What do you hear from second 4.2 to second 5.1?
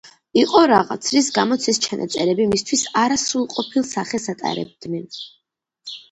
ატარებდნენ.